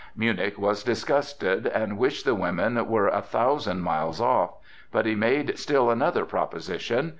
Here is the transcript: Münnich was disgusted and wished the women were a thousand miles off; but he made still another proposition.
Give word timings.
Münnich 0.17 0.57
was 0.57 0.81
disgusted 0.83 1.67
and 1.67 1.95
wished 1.95 2.25
the 2.25 2.33
women 2.33 2.83
were 2.87 3.07
a 3.07 3.21
thousand 3.21 3.81
miles 3.81 4.19
off; 4.19 4.55
but 4.91 5.05
he 5.05 5.13
made 5.13 5.59
still 5.59 5.91
another 5.91 6.25
proposition. 6.25 7.09